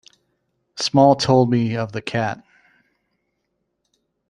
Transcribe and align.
Small 0.77 1.13
told 1.15 1.51
me 1.51 1.75
of 1.77 1.91
the 1.91 2.01
cat. 2.01 2.43